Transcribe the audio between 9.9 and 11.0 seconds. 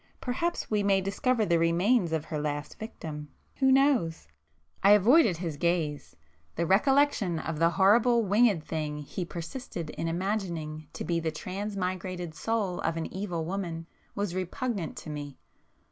in imagining